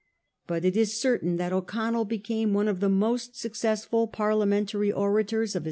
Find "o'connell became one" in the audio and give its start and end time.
1.53-2.67